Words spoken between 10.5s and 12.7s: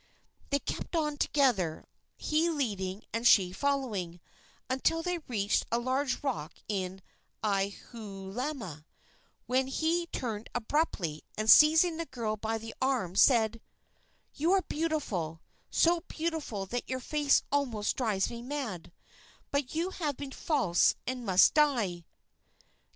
abruptly, and, seizing the girl by